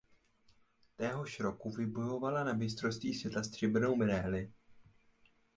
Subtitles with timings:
[0.95, 4.51] Téhož roku vybojovala na Mistrovství světa stříbrnou medaili.